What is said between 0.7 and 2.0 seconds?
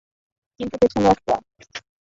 পেছনে একটা গ্যাং আসছে, স্যার।